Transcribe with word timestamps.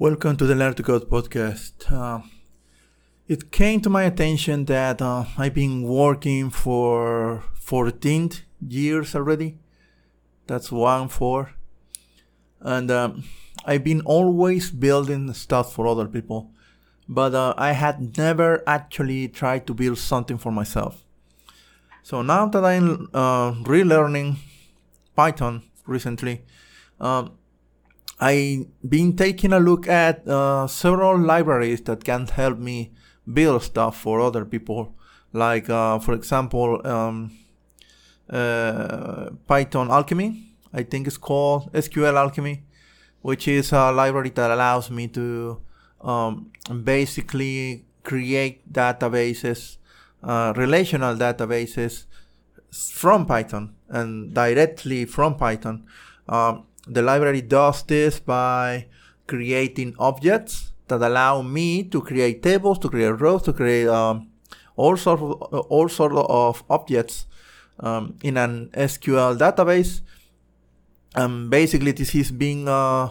Welcome 0.00 0.38
to 0.38 0.46
the 0.46 0.54
Learn 0.54 0.72
to 0.76 0.82
Code 0.82 1.10
podcast. 1.10 1.92
Uh, 1.92 2.22
it 3.28 3.52
came 3.52 3.82
to 3.82 3.90
my 3.90 4.04
attention 4.04 4.64
that 4.64 5.02
uh, 5.02 5.26
I've 5.36 5.52
been 5.52 5.82
working 5.82 6.48
for 6.48 7.44
14 7.56 8.30
years 8.66 9.14
already. 9.14 9.58
That's 10.46 10.72
one 10.72 11.10
four. 11.10 11.52
And 12.60 12.90
um, 12.90 13.24
I've 13.66 13.84
been 13.84 14.00
always 14.06 14.70
building 14.70 15.30
stuff 15.34 15.74
for 15.74 15.86
other 15.86 16.06
people. 16.06 16.50
But 17.06 17.34
uh, 17.34 17.52
I 17.58 17.72
had 17.72 18.16
never 18.16 18.62
actually 18.66 19.28
tried 19.28 19.66
to 19.66 19.74
build 19.74 19.98
something 19.98 20.38
for 20.38 20.50
myself. 20.50 21.04
So 22.02 22.22
now 22.22 22.46
that 22.46 22.64
I'm 22.64 23.10
uh, 23.12 23.52
relearning 23.52 24.36
Python 25.14 25.64
recently, 25.86 26.40
um, 26.98 27.32
I've 28.20 28.66
been 28.86 29.16
taking 29.16 29.54
a 29.54 29.58
look 29.58 29.88
at 29.88 30.28
uh, 30.28 30.66
several 30.66 31.18
libraries 31.18 31.80
that 31.82 32.04
can 32.04 32.26
help 32.26 32.58
me 32.58 32.92
build 33.32 33.62
stuff 33.62 33.98
for 33.98 34.20
other 34.20 34.44
people. 34.44 34.94
Like, 35.32 35.70
uh, 35.70 35.98
for 36.00 36.12
example, 36.12 36.86
um, 36.86 37.32
uh, 38.28 39.30
Python 39.46 39.90
Alchemy, 39.90 40.54
I 40.74 40.82
think 40.82 41.06
it's 41.06 41.16
called 41.16 41.72
SQL 41.72 42.14
Alchemy, 42.14 42.62
which 43.22 43.48
is 43.48 43.72
a 43.72 43.90
library 43.90 44.30
that 44.30 44.50
allows 44.50 44.90
me 44.90 45.08
to 45.08 45.62
um, 46.02 46.52
basically 46.84 47.86
create 48.02 48.70
databases, 48.70 49.78
uh, 50.22 50.52
relational 50.56 51.16
databases 51.16 52.04
from 52.70 53.24
Python 53.24 53.74
and 53.88 54.34
directly 54.34 55.06
from 55.06 55.36
Python. 55.36 55.86
Um, 56.28 56.66
the 56.90 57.02
library 57.02 57.42
does 57.42 57.82
this 57.84 58.18
by 58.18 58.86
creating 59.26 59.94
objects 59.98 60.72
that 60.88 61.00
allow 61.00 61.40
me 61.40 61.84
to 61.84 62.02
create 62.02 62.42
tables, 62.42 62.78
to 62.80 62.88
create 62.88 63.20
rows, 63.20 63.42
to 63.42 63.52
create 63.52 63.86
um, 63.86 64.28
all 64.76 64.96
sorts 64.96 65.22
of, 65.22 65.32
all 65.70 65.88
sort 65.88 66.12
of 66.12 66.64
objects 66.68 67.26
um, 67.78 68.16
in 68.22 68.36
an 68.36 68.70
SQL 68.74 69.38
database. 69.38 70.00
And 71.14 71.48
basically, 71.48 71.92
this 71.92 72.14
is 72.14 72.32
being 72.32 72.68
uh, 72.68 73.10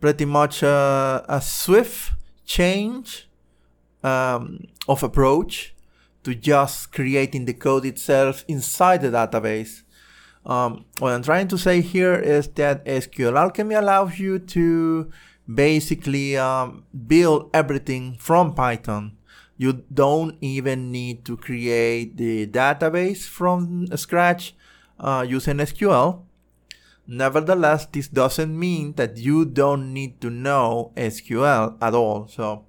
pretty 0.00 0.26
much 0.26 0.62
uh, 0.62 1.22
a 1.26 1.40
swift 1.40 2.12
change 2.44 3.28
um, 4.02 4.66
of 4.86 5.02
approach 5.02 5.74
to 6.24 6.34
just 6.34 6.92
creating 6.92 7.46
the 7.46 7.54
code 7.54 7.86
itself 7.86 8.44
inside 8.48 9.00
the 9.00 9.08
database 9.08 9.83
um, 10.46 10.84
what 10.98 11.12
I'm 11.12 11.22
trying 11.22 11.48
to 11.48 11.58
say 11.58 11.80
here 11.80 12.14
is 12.14 12.48
that 12.48 12.84
SQL 12.84 13.38
Alchemy 13.38 13.74
allows 13.74 14.18
you 14.18 14.38
to 14.38 15.10
basically 15.52 16.36
um, 16.36 16.84
build 17.06 17.50
everything 17.54 18.16
from 18.18 18.54
Python. 18.54 19.16
You 19.56 19.84
don't 19.92 20.36
even 20.40 20.90
need 20.90 21.24
to 21.26 21.36
create 21.36 22.16
the 22.16 22.46
database 22.46 23.26
from 23.26 23.86
scratch 23.96 24.54
uh, 24.98 25.24
using 25.26 25.58
SQL. 25.58 26.22
Nevertheless, 27.06 27.86
this 27.86 28.08
doesn't 28.08 28.58
mean 28.58 28.94
that 28.94 29.16
you 29.16 29.44
don't 29.44 29.92
need 29.92 30.20
to 30.22 30.30
know 30.30 30.92
SQL 30.96 31.76
at 31.80 31.94
all. 31.94 32.26
So, 32.28 32.64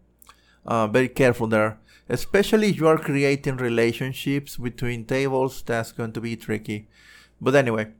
uh, 0.65 0.87
very 0.87 1.09
careful 1.09 1.47
there. 1.47 1.79
Especially 2.07 2.69
if 2.69 2.77
you 2.77 2.87
are 2.87 2.97
creating 2.97 3.57
relationships 3.57 4.57
between 4.57 5.05
tables, 5.05 5.63
that's 5.65 5.91
going 5.91 6.11
to 6.13 6.21
be 6.21 6.35
tricky. 6.35 6.87
But 7.45 7.53
anyway, 7.53 7.93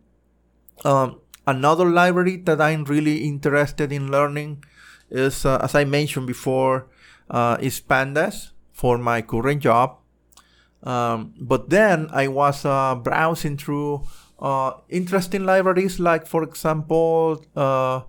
um, 0.83 1.21
another 1.45 1.85
library 1.85 2.37
that 2.49 2.59
I'm 2.59 2.83
really 2.83 3.17
interested 3.29 3.91
in 3.91 4.09
learning 4.09 4.63
is, 5.11 5.45
uh, 5.45 5.61
as 5.61 5.75
I 5.75 5.85
mentioned 5.85 6.25
before, 6.25 6.87
uh, 7.29 7.57
is 7.61 7.79
Pandas 7.79 8.57
for 8.73 8.97
my 8.97 9.21
current 9.21 9.61
job. 9.61 10.01
Um, 10.81 11.35
but 11.39 11.69
then 11.69 12.09
I 12.11 12.27
was 12.27 12.65
uh, 12.65 12.95
browsing 12.95 13.57
through 13.57 14.07
uh, 14.39 14.71
interesting 14.89 15.45
libraries, 15.45 15.99
like 15.99 16.25
for 16.25 16.41
example, 16.41 17.45
uh, 17.55 18.01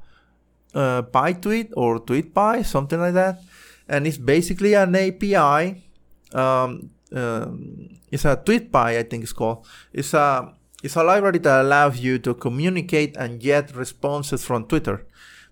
uh, 0.72 1.02
PyTweet 1.02 1.72
or 1.76 2.00
TweetPy, 2.00 2.64
something 2.64 2.98
like 2.98 3.14
that. 3.14 3.42
And 3.88 4.06
it's 4.06 4.16
basically 4.16 4.72
an 4.72 4.96
API. 4.96 5.84
Um, 6.32 6.90
um, 7.12 8.00
it's 8.10 8.24
a 8.24 8.36
TweetPy, 8.36 8.98
I 8.98 9.02
think 9.02 9.22
it's 9.22 9.32
called. 9.32 9.66
It's 9.92 10.14
a 10.14 10.56
it's 10.86 10.94
a 10.94 11.02
library 11.02 11.38
that 11.38 11.62
allows 11.62 11.98
you 11.98 12.16
to 12.20 12.32
communicate 12.32 13.16
and 13.16 13.40
get 13.40 13.74
responses 13.74 14.44
from 14.44 14.66
Twitter. 14.66 15.04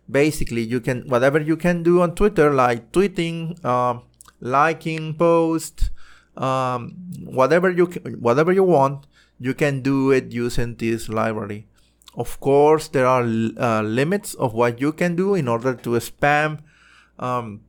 Basically, 0.09 0.62
you 0.62 0.81
can 0.81 1.09
whatever 1.09 1.41
you 1.41 1.56
can 1.56 1.83
do 1.83 2.03
on 2.03 2.15
Twitter, 2.15 2.55
like 2.55 2.93
tweeting, 2.93 3.59
uh, 3.65 3.99
liking 4.41 5.15
posts, 5.15 5.91
um, 6.37 6.95
whatever 7.25 7.69
you 7.69 7.87
whatever 8.21 8.53
you 8.53 8.62
want, 8.62 9.09
you 9.41 9.55
can 9.55 9.83
do 9.83 10.12
it 10.12 10.31
using 10.31 10.77
this 10.77 11.09
library. 11.09 11.66
Of 12.15 12.39
course, 12.39 12.87
there 12.87 13.09
are 13.09 13.25
uh, 13.25 13.83
limits 13.83 14.34
of 14.34 14.55
what 14.55 14.81
you 14.81 14.93
can 14.93 15.16
do 15.16 15.34
in 15.34 15.49
order 15.49 15.75
to 15.75 15.91
spam, 15.99 16.61
um, 17.19 17.62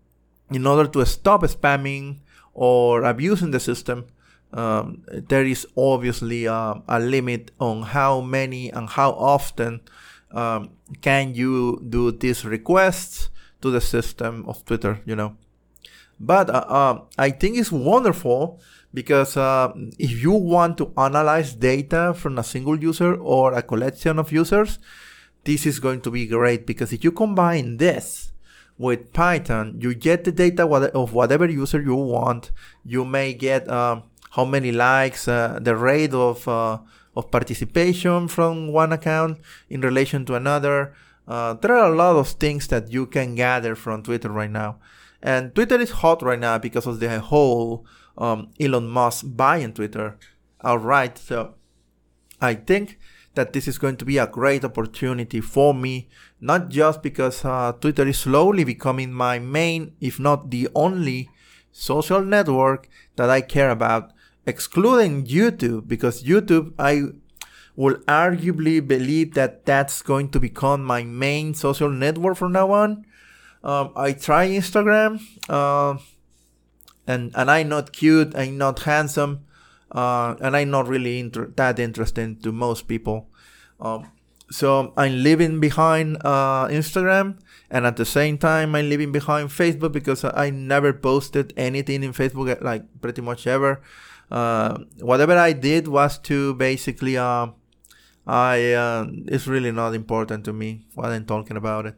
in 0.51 0.67
order 0.67 0.87
to 0.91 1.03
stop 1.05 1.41
spamming 1.41 2.19
or 2.53 3.03
abusing 3.03 3.49
the 3.49 3.59
system 3.59 4.05
um, 4.55 5.03
there 5.09 5.45
is 5.45 5.67
obviously 5.75 6.47
uh, 6.47 6.75
a 6.87 6.99
limit 6.99 7.51
on 7.59 7.83
how 7.83 8.21
many 8.21 8.71
and 8.71 8.89
how 8.89 9.11
often 9.11 9.81
um, 10.31 10.69
can 11.01 11.35
you 11.35 11.83
do 11.89 12.11
these 12.11 12.45
requests 12.45 13.29
to 13.61 13.69
the 13.69 13.81
system 13.81 14.45
of 14.47 14.63
Twitter, 14.65 15.01
you 15.05 15.15
know. 15.15 15.35
But 16.19 16.49
uh, 16.49 16.65
uh, 16.67 17.01
I 17.17 17.31
think 17.31 17.57
it's 17.57 17.71
wonderful 17.71 18.61
because 18.93 19.35
uh, 19.35 19.73
if 19.99 20.23
you 20.23 20.31
want 20.31 20.77
to 20.77 20.93
analyze 20.97 21.53
data 21.53 22.13
from 22.15 22.37
a 22.37 22.43
single 22.43 22.79
user 22.79 23.15
or 23.15 23.53
a 23.53 23.61
collection 23.61 24.17
of 24.19 24.31
users, 24.31 24.79
this 25.43 25.65
is 25.65 25.79
going 25.79 25.99
to 26.01 26.11
be 26.11 26.27
great 26.27 26.65
because 26.65 26.93
if 26.93 27.03
you 27.03 27.11
combine 27.11 27.75
this 27.77 28.31
with 28.77 29.11
Python, 29.11 29.77
you 29.79 29.93
get 29.93 30.23
the 30.23 30.31
data 30.31 30.65
of 30.65 31.13
whatever 31.13 31.49
user 31.49 31.81
you 31.81 31.95
want. 31.95 32.51
You 32.85 33.03
may 33.03 33.33
get 33.33 33.69
um, 33.69 34.03
how 34.35 34.43
many 34.43 34.71
likes, 34.71 35.27
uh, 35.27 35.59
the 35.61 35.75
rate 35.75 36.13
of 36.13 36.47
uh, 36.47 36.77
of 37.15 37.31
participation 37.31 38.27
from 38.27 38.67
one 38.67 38.91
account 38.91 39.39
in 39.69 39.79
relation 39.79 40.25
to 40.25 40.35
another. 40.35 40.93
Uh, 41.27 41.53
there 41.53 41.75
are 41.75 41.91
a 41.91 41.95
lot 41.95 42.17
of 42.17 42.27
things 42.27 42.67
that 42.67 42.91
you 42.91 43.05
can 43.05 43.35
gather 43.35 43.75
from 43.75 44.03
Twitter 44.03 44.29
right 44.29 44.51
now, 44.51 44.77
and 45.23 45.55
Twitter 45.55 45.79
is 45.79 45.91
hot 46.03 46.21
right 46.21 46.39
now 46.39 46.57
because 46.57 46.85
of 46.85 46.99
the 46.99 47.19
whole 47.19 47.85
um, 48.17 48.49
Elon 48.59 48.87
Musk 48.87 49.25
buying 49.25 49.73
Twitter. 49.73 50.17
All 50.61 50.79
right, 50.79 51.17
so 51.17 51.55
I 52.41 52.55
think 52.55 52.99
that 53.35 53.53
this 53.53 53.67
is 53.67 53.77
going 53.77 53.97
to 53.97 54.05
be 54.05 54.17
a 54.17 54.27
great 54.27 54.65
opportunity 54.65 55.41
for 55.41 55.73
me, 55.73 56.09
not 56.41 56.69
just 56.69 57.01
because 57.01 57.45
uh, 57.45 57.71
Twitter 57.73 58.07
is 58.07 58.19
slowly 58.19 58.63
becoming 58.63 59.13
my 59.13 59.39
main, 59.39 59.93
if 59.99 60.19
not 60.19 60.51
the 60.51 60.67
only, 60.75 61.29
social 61.71 62.23
network 62.23 62.87
that 63.17 63.29
I 63.29 63.41
care 63.41 63.69
about, 63.69 64.13
excluding 64.45 65.25
YouTube, 65.25 65.87
because 65.87 66.23
YouTube, 66.23 66.73
I 66.77 67.03
will 67.75 67.95
arguably 68.07 68.85
believe 68.85 69.33
that 69.33 69.65
that's 69.65 70.01
going 70.01 70.29
to 70.29 70.39
become 70.39 70.83
my 70.83 71.03
main 71.03 71.53
social 71.53 71.89
network 71.89 72.37
from 72.37 72.53
now 72.53 72.71
on. 72.71 73.05
Um, 73.63 73.91
I 73.95 74.13
try 74.13 74.47
Instagram, 74.47 75.19
uh, 75.49 75.97
and 77.07 77.31
and 77.35 77.49
I'm 77.49 77.69
not 77.69 77.91
cute, 77.91 78.35
I'm 78.35 78.57
not 78.57 78.79
handsome, 78.79 79.45
uh, 79.91 80.35
and 80.39 80.55
I'm 80.55 80.69
not 80.69 80.87
really 80.87 81.19
inter- 81.19 81.51
that 81.55 81.79
interesting 81.79 82.37
to 82.41 82.51
most 82.51 82.87
people. 82.87 83.27
Um, 83.79 84.11
so 84.51 84.93
I'm 84.95 85.23
leaving 85.23 85.59
behind 85.59 86.17
uh, 86.23 86.67
Instagram, 86.67 87.39
and 87.69 87.85
at 87.85 87.97
the 87.97 88.05
same 88.05 88.37
time 88.37 88.75
I'm 88.75 88.89
leaving 88.89 89.11
behind 89.11 89.49
Facebook 89.49 89.91
because 89.91 90.23
I 90.23 90.49
never 90.49 90.93
posted 90.93 91.53
anything 91.57 92.03
in 92.03 92.13
Facebook 92.13 92.61
like 92.61 92.83
pretty 93.01 93.21
much 93.21 93.47
ever 93.47 93.81
uh, 94.31 94.77
whatever 94.99 95.37
I 95.37 95.53
did 95.53 95.87
was 95.87 96.17
to 96.19 96.53
basically 96.55 97.17
uh, 97.17 97.47
I 98.25 98.73
uh, 98.73 99.07
it's 99.27 99.47
really 99.47 99.71
not 99.71 99.93
important 99.93 100.45
to 100.45 100.53
me 100.53 100.85
what 100.95 101.07
I'm 101.07 101.25
talking 101.25 101.57
about 101.57 101.85
it. 101.85 101.95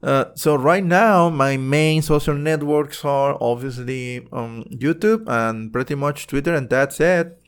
Uh, 0.00 0.26
so 0.34 0.54
right 0.54 0.84
now 0.84 1.28
my 1.28 1.56
main 1.56 2.02
social 2.02 2.34
networks 2.34 3.04
are 3.04 3.36
obviously 3.40 4.28
um, 4.32 4.64
YouTube 4.70 5.24
and 5.26 5.72
pretty 5.72 5.96
much 5.96 6.28
Twitter 6.28 6.54
and 6.54 6.70
that's 6.70 7.00
it. 7.00 7.40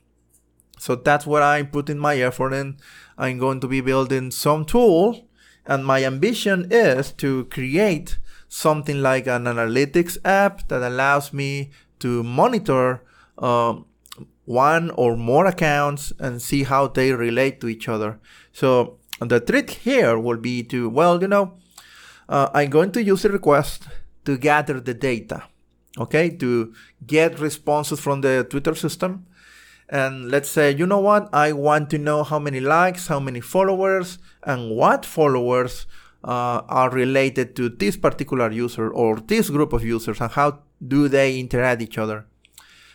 So 0.79 0.97
that's 0.97 1.27
what 1.27 1.43
I'm 1.43 1.69
putting 1.69 1.99
my 1.99 2.17
effort 2.17 2.53
in. 2.53 2.79
I'm 3.17 3.39
going 3.39 3.61
to 3.61 3.69
be 3.69 3.81
building 3.83 4.33
some 4.33 4.65
tool 4.65 5.29
and 5.71 5.87
my 5.87 6.05
ambition 6.05 6.67
is 6.69 7.13
to 7.13 7.45
create 7.45 8.19
something 8.49 9.01
like 9.01 9.29
an 9.29 9.45
analytics 9.45 10.19
app 10.25 10.67
that 10.69 10.83
allows 10.83 11.33
me 11.33 11.71
to 12.01 12.25
monitor 12.25 13.05
um, 13.39 13.87
one 14.45 14.91
or 14.91 15.17
more 15.17 15.47
accounts 15.47 16.13
and 16.19 16.43
see 16.43 16.65
how 16.65 16.89
they 16.89 17.13
relate 17.13 17.61
to 17.61 17.69
each 17.69 17.89
other. 17.89 18.19
So 18.53 18.99
the 19.21 19.39
trick 19.39 19.71
here 19.71 20.19
will 20.19 20.39
be 20.39 20.65
to, 20.65 20.89
well, 20.89 21.23
you 21.23 21.29
know, 21.29 21.55
uh, 22.29 22.49
I'm 22.53 22.71
going 22.71 22.91
to 22.93 23.03
use 23.03 23.25
a 23.25 23.29
request 23.29 23.87
to 24.25 24.37
gather 24.37 24.81
the 24.81 24.95
data, 24.95 25.45
okay, 25.99 26.31
to 26.31 26.75
get 27.07 27.39
responses 27.39 28.01
from 28.01 28.23
the 28.23 28.45
Twitter 28.51 28.75
system. 28.75 29.25
And 29.91 30.31
let's 30.31 30.49
say, 30.49 30.75
you 30.75 30.87
know 30.87 31.01
what, 31.01 31.29
I 31.35 31.53
want 31.53 31.91
to 31.91 31.99
know 31.99 32.23
how 32.23 32.39
many 32.39 32.61
likes, 32.61 33.09
how 33.09 33.21
many 33.21 33.41
followers, 33.41 34.19
and 34.45 34.71
what 34.71 35.05
followers 35.05 35.87
uh, 36.23 36.63
are 36.69 36.91
related 36.91 37.57
to 37.57 37.69
this 37.69 37.97
particular 37.97 38.51
user 38.53 38.89
or 38.89 39.17
this 39.17 39.51
group 39.51 39.73
of 39.73 39.85
users, 39.85 40.21
and 40.21 40.31
how 40.31 40.61
do 40.87 41.09
they 41.09 41.39
interact 41.39 41.83
each 41.83 41.99
other 41.99 42.27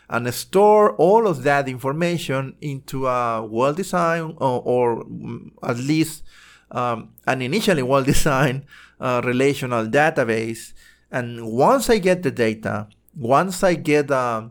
and 0.10 0.32
store 0.34 0.96
all 0.96 1.28
of 1.28 1.44
that 1.44 1.68
information 1.68 2.56
into 2.62 3.08
a 3.08 3.44
well-designed 3.44 4.36
or, 4.38 4.62
or, 4.64 5.04
mm, 5.06 5.52
at 5.64 5.78
least 5.78 6.24
um, 6.72 7.10
an 7.28 7.42
initially 7.42 7.84
well-designed 7.84 8.66
uh, 9.00 9.22
relational 9.24 9.86
database. 9.88 10.74
And 11.12 11.52
once 11.52 11.90
I 11.90 11.98
get 11.98 12.24
the 12.24 12.32
data, 12.32 12.88
once 13.16 13.64
I 13.64 13.76
get 13.76 14.12
uh, 14.12 14.50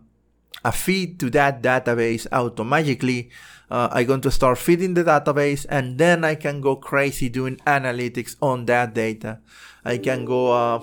a 0.62 0.72
feed 0.72 1.18
to 1.20 1.30
that 1.30 1.62
database 1.62 2.26
automatically, 2.30 3.30
uh, 3.70 3.88
I'm 3.90 4.06
going 4.06 4.20
to 4.22 4.30
start 4.30 4.58
feeding 4.58 4.94
the 4.94 5.04
database 5.04 5.66
and 5.68 5.98
then 5.98 6.24
I 6.24 6.34
can 6.34 6.60
go 6.60 6.76
crazy 6.76 7.28
doing 7.28 7.56
analytics 7.66 8.36
on 8.40 8.66
that 8.66 8.94
data. 8.94 9.40
I 9.84 9.98
can 9.98 10.24
go, 10.24 10.52
uh, 10.52 10.80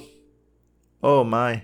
oh 1.03 1.23
my, 1.23 1.63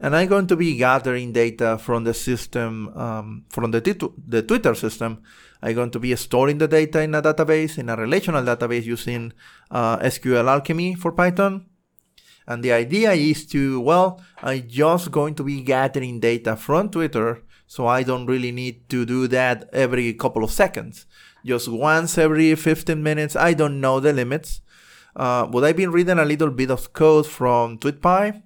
and 0.00 0.16
I'm 0.16 0.28
going 0.28 0.46
to 0.46 0.56
be 0.56 0.76
gathering 0.76 1.32
data 1.32 1.78
from 1.78 2.04
the 2.04 2.14
system, 2.14 2.88
um, 2.96 3.44
from 3.50 3.70
the, 3.70 3.80
the 4.26 4.42
Twitter 4.42 4.74
system. 4.74 5.22
I'm 5.62 5.74
going 5.74 5.90
to 5.90 5.98
be 5.98 6.14
storing 6.16 6.58
the 6.58 6.68
data 6.68 7.02
in 7.02 7.14
a 7.14 7.22
database, 7.22 7.78
in 7.78 7.88
a 7.88 7.96
relational 7.96 8.42
database 8.42 8.84
using 8.84 9.32
uh, 9.70 9.98
SQLAlchemy 9.98 10.96
for 10.96 11.12
Python. 11.12 11.66
And 12.46 12.62
the 12.62 12.72
idea 12.72 13.12
is 13.12 13.46
to, 13.46 13.80
well, 13.80 14.20
I'm 14.42 14.66
just 14.68 15.10
going 15.10 15.34
to 15.36 15.44
be 15.44 15.62
gathering 15.62 16.18
data 16.20 16.56
from 16.56 16.88
Twitter, 16.88 17.42
so 17.66 17.86
I 17.86 18.02
don't 18.02 18.26
really 18.26 18.50
need 18.50 18.88
to 18.88 19.04
do 19.04 19.28
that 19.28 19.68
every 19.72 20.12
couple 20.14 20.42
of 20.42 20.50
seconds. 20.50 21.06
Just 21.44 21.68
once 21.68 22.18
every 22.18 22.54
15 22.54 23.02
minutes, 23.02 23.36
I 23.36 23.54
don't 23.54 23.80
know 23.80 24.00
the 24.00 24.12
limits. 24.12 24.62
Uh, 25.14 25.46
but 25.46 25.64
I've 25.64 25.76
been 25.76 25.92
reading 25.92 26.18
a 26.18 26.24
little 26.24 26.50
bit 26.50 26.70
of 26.70 26.92
code 26.92 27.26
from 27.26 27.78
TweetPy 27.78 28.42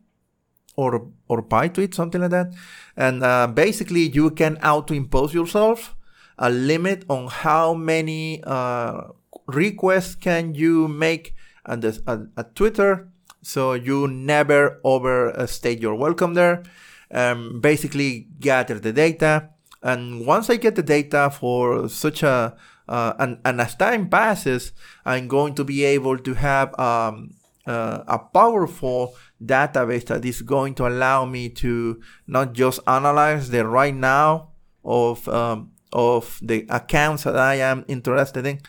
or 0.76 1.08
or 1.28 1.42
PyTweet, 1.42 1.94
something 1.94 2.20
like 2.20 2.30
that. 2.30 2.52
And 2.96 3.22
uh, 3.22 3.46
basically, 3.46 4.08
you 4.08 4.30
can 4.30 4.56
auto 4.58 4.94
impose 4.94 5.34
yourself 5.34 5.94
a 6.38 6.50
limit 6.50 7.04
on 7.08 7.28
how 7.28 7.74
many 7.74 8.42
uh, 8.44 9.02
requests 9.46 10.14
can 10.14 10.54
you 10.54 10.88
make 10.88 11.34
at, 11.66 11.84
at, 11.84 12.20
at, 12.36 12.54
Twitter, 12.54 13.08
so 13.42 13.72
you 13.74 14.08
never 14.08 14.80
overstate 14.84 15.80
your 15.80 15.94
welcome 15.94 16.34
there. 16.34 16.62
Um, 17.10 17.60
basically, 17.60 18.28
gather 18.40 18.78
the 18.78 18.92
data, 18.92 19.50
and 19.82 20.26
once 20.26 20.50
I 20.50 20.56
get 20.56 20.74
the 20.74 20.82
data 20.82 21.30
for 21.30 21.88
such 21.88 22.22
a 22.22 22.56
uh, 22.88 23.14
and, 23.18 23.38
and 23.44 23.60
as 23.60 23.74
time 23.74 24.08
passes, 24.08 24.72
I'm 25.04 25.28
going 25.28 25.54
to 25.54 25.64
be 25.64 25.84
able 25.84 26.18
to 26.18 26.34
have 26.34 26.78
um, 26.78 27.34
uh, 27.66 28.04
a 28.06 28.18
powerful 28.18 29.16
database 29.42 30.06
that 30.06 30.24
is 30.24 30.42
going 30.42 30.74
to 30.74 30.86
allow 30.86 31.24
me 31.24 31.48
to 31.48 32.00
not 32.26 32.52
just 32.52 32.80
analyze 32.86 33.50
the 33.50 33.66
right 33.66 33.94
now 33.94 34.50
of 34.84 35.26
um, 35.28 35.72
of 35.94 36.38
the 36.42 36.66
accounts 36.68 37.24
that 37.24 37.36
I 37.36 37.54
am 37.54 37.84
interested 37.88 38.44
in, 38.44 38.60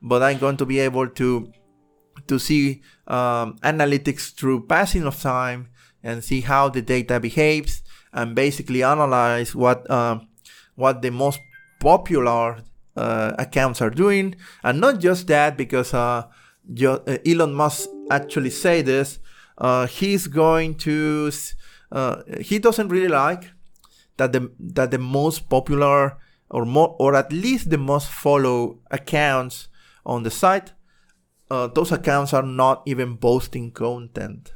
but 0.00 0.22
I'm 0.22 0.38
going 0.38 0.56
to 0.58 0.66
be 0.66 0.78
able 0.78 1.08
to 1.08 1.52
to 2.26 2.38
see 2.38 2.82
um, 3.06 3.56
analytics 3.62 4.34
through 4.34 4.66
passing 4.66 5.04
of 5.04 5.20
time 5.20 5.68
and 6.02 6.22
see 6.22 6.40
how 6.40 6.68
the 6.68 6.82
data 6.82 7.20
behaves 7.20 7.82
and 8.12 8.34
basically 8.34 8.82
analyze 8.82 9.54
what 9.54 9.88
um, 9.90 10.28
what 10.74 11.02
the 11.02 11.10
most 11.10 11.40
popular 11.80 12.62
uh, 12.96 13.32
accounts 13.38 13.80
are 13.80 13.90
doing. 13.90 14.34
And 14.62 14.80
not 14.80 15.00
just 15.00 15.26
that 15.28 15.56
because 15.56 15.94
uh, 15.94 16.26
uh 16.82 16.98
Elon 17.26 17.54
Musk 17.54 17.88
actually 18.10 18.50
say 18.50 18.82
this 18.82 19.18
uh, 19.58 19.86
he's 19.86 20.26
going 20.26 20.74
to 20.76 21.30
uh, 21.92 22.22
he 22.40 22.58
doesn't 22.58 22.88
really 22.88 23.08
like 23.08 23.50
that 24.16 24.32
the 24.32 24.50
that 24.58 24.90
the 24.90 24.98
most 24.98 25.48
popular 25.48 26.18
or 26.50 26.64
more 26.64 26.96
or 26.98 27.14
at 27.14 27.32
least 27.32 27.70
the 27.70 27.78
most 27.78 28.08
follow 28.08 28.78
accounts 28.90 29.68
on 30.04 30.22
the 30.22 30.30
site 30.30 30.72
uh, 31.50 31.66
those 31.66 31.92
accounts 31.92 32.32
are 32.34 32.42
not 32.42 32.82
even 32.86 33.16
posting 33.16 33.70
content. 33.70 34.52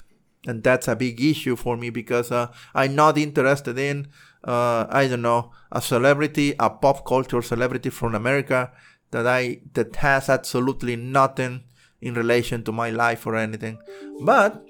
And 0.46 0.62
that's 0.62 0.88
a 0.88 0.96
big 0.96 1.20
issue 1.20 1.56
for 1.56 1.76
me 1.76 1.90
because 1.90 2.32
uh, 2.32 2.48
i'm 2.74 2.96
not 2.96 3.16
interested 3.16 3.78
in 3.78 4.08
uh, 4.42 4.86
i 4.90 5.06
don't 5.06 5.22
know 5.22 5.52
a 5.70 5.80
celebrity 5.80 6.54
a 6.58 6.68
pop 6.68 7.06
culture 7.06 7.40
celebrity 7.42 7.90
from 7.90 8.16
america 8.16 8.72
that 9.12 9.24
i 9.24 9.60
that 9.74 9.94
has 9.96 10.28
absolutely 10.28 10.96
nothing 10.96 11.62
in 12.02 12.14
relation 12.14 12.64
to 12.64 12.72
my 12.72 12.90
life 12.90 13.26
or 13.26 13.36
anything. 13.36 13.78
But 14.20 14.66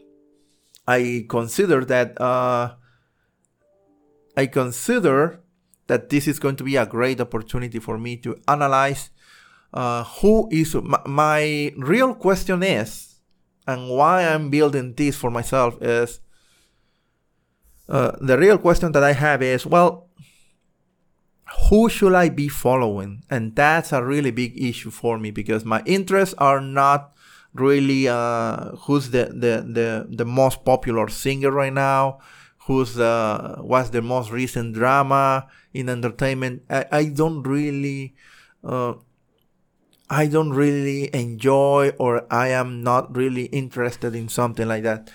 I 0.86 1.24
consider 1.28 1.84
that 1.86 2.20
uh, 2.20 2.74
I 4.36 4.46
consider 4.46 5.40
that 5.92 6.08
this 6.08 6.26
is 6.26 6.38
going 6.38 6.56
to 6.56 6.64
be 6.64 6.76
a 6.76 6.86
great 6.86 7.20
opportunity 7.20 7.78
for 7.78 7.98
me 7.98 8.16
to 8.16 8.34
analyze 8.48 9.10
uh, 9.74 10.04
who 10.04 10.48
is 10.50 10.74
my, 10.74 11.00
my 11.04 11.72
real 11.76 12.14
question 12.14 12.62
is, 12.62 13.16
and 13.66 13.90
why 13.90 14.26
I'm 14.26 14.48
building 14.48 14.94
this 14.94 15.16
for 15.16 15.30
myself 15.30 15.76
is 15.82 16.20
uh, 17.90 18.12
the 18.22 18.38
real 18.38 18.56
question 18.56 18.92
that 18.92 19.04
I 19.04 19.12
have 19.12 19.42
is 19.42 19.66
well, 19.66 20.08
who 21.68 21.90
should 21.90 22.14
I 22.14 22.30
be 22.30 22.48
following? 22.48 23.22
And 23.28 23.54
that's 23.54 23.92
a 23.92 24.02
really 24.02 24.30
big 24.30 24.58
issue 24.58 24.90
for 24.90 25.18
me 25.18 25.30
because 25.30 25.62
my 25.66 25.82
interests 25.84 26.34
are 26.38 26.62
not 26.62 27.12
really 27.52 28.08
uh, 28.08 28.76
who's 28.84 29.10
the, 29.10 29.26
the, 29.26 29.54
the, 29.68 30.06
the 30.08 30.24
most 30.24 30.64
popular 30.64 31.10
singer 31.10 31.50
right 31.50 31.72
now, 31.72 32.20
who's 32.66 32.98
uh, 32.98 33.56
what's 33.60 33.90
the 33.90 34.02
most 34.02 34.30
recent 34.30 34.74
drama 34.74 35.48
in 35.72 35.88
entertainment. 35.88 36.62
I, 36.70 36.86
I 36.92 37.04
don't 37.06 37.42
really 37.42 38.14
uh, 38.64 38.94
I 40.08 40.26
don't 40.26 40.50
really 40.50 41.08
enjoy 41.14 41.92
or 41.98 42.26
I 42.30 42.48
am 42.48 42.82
not 42.82 43.16
really 43.16 43.44
interested 43.46 44.14
in 44.14 44.28
something 44.28 44.68
like 44.68 44.82
that. 44.82 45.10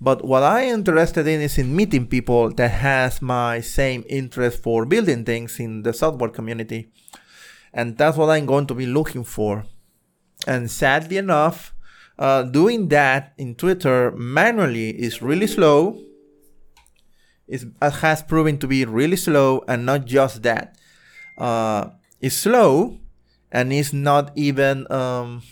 But 0.00 0.24
what 0.24 0.42
I 0.42 0.62
am 0.62 0.80
interested 0.80 1.26
in 1.26 1.40
is 1.40 1.56
in 1.56 1.74
meeting 1.74 2.06
people 2.06 2.50
that 2.50 2.68
has 2.70 3.22
my 3.22 3.60
same 3.60 4.04
interest 4.08 4.62
for 4.62 4.84
building 4.84 5.24
things 5.24 5.58
in 5.58 5.82
the 5.82 5.92
software 5.92 6.28
community. 6.28 6.90
And 7.72 7.96
that's 7.96 8.16
what 8.16 8.28
I'm 8.30 8.44
going 8.44 8.66
to 8.66 8.74
be 8.74 8.86
looking 8.86 9.24
for. 9.24 9.64
And 10.46 10.70
sadly 10.70 11.16
enough, 11.16 11.74
uh, 12.18 12.42
doing 12.42 12.88
that 12.88 13.32
in 13.38 13.54
Twitter 13.54 14.12
manually 14.12 14.90
is 14.90 15.22
really 15.22 15.46
slow. 15.46 15.98
It 17.46 17.64
has 17.80 18.22
proven 18.22 18.58
to 18.58 18.66
be 18.66 18.84
really 18.84 19.16
slow, 19.16 19.64
and 19.68 19.84
not 19.84 20.06
just 20.06 20.42
that. 20.42 20.76
Uh, 21.36 21.90
it's 22.20 22.36
slow, 22.36 22.98
and 23.52 23.72
it's 23.72 23.92
not 23.92 24.32
even. 24.34 24.90
Um, 24.90 25.42